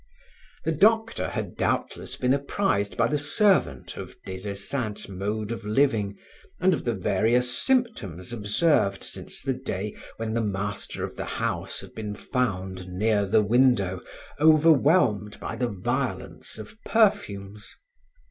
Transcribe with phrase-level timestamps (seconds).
[0.65, 6.17] The doctor had doubtless been apprised by the servant of Des Esseintes' mode of living
[6.59, 11.81] and of the various symptoms observed since the day when the master of the house
[11.81, 14.01] had been found near the window,
[14.39, 17.75] overwhelmed by the violence of perfumes.